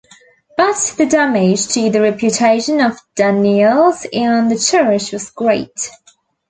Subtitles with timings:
[0.57, 5.91] But the damage to the reputation of Danneels and the Church was great.